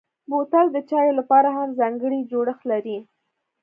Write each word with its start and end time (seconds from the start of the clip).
بوتل 0.29 0.65
د 0.71 0.77
چايو 0.89 1.17
لپاره 1.19 1.49
هم 1.57 1.69
ځانګړی 1.79 2.19
جوړښت 2.31 2.63
لري. 2.71 2.97